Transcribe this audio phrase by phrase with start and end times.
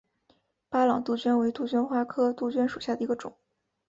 [0.67, 3.37] 巴朗杜鹃为杜鹃花科杜鹃属下的一个种。